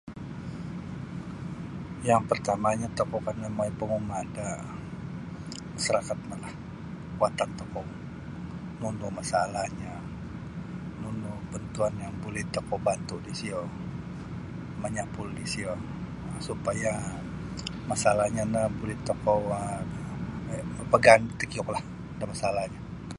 [2.07, 4.47] Yang partamanyo tokou kana mongoi panguma da
[5.73, 6.53] masarakat no lah
[7.21, 7.85] watan tokou
[8.79, 9.93] nunu masalahnyo
[11.01, 13.59] nunu bantuan yang buli tokou bantu disiyo
[14.81, 15.73] manyapul disiyo
[16.47, 16.91] supaya
[17.89, 21.83] masalahnyo no buli tokou um mapagaan takiuklah
[22.19, 22.89] da masalahnyo no.